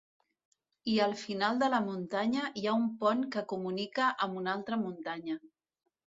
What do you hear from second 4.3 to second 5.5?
una altra muntanya.